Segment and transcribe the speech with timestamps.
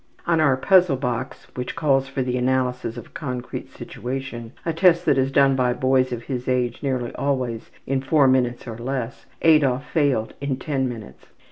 [0.25, 5.05] On our ``Puzzle Box,'' which calls for the analysis of a concrete situation, a test
[5.05, 9.27] that is done by boys of his age nearly always in four minutes or less,
[9.43, 11.27] Adolf failed in ten minutes.